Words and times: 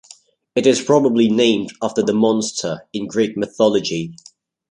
It 0.55 0.65
is 0.65 0.81
probably 0.81 1.29
named 1.29 1.73
after 1.79 2.01
the 2.01 2.11
monster 2.15 2.87
in 2.91 3.05
Greek 3.05 3.37
mythology. 3.37 4.15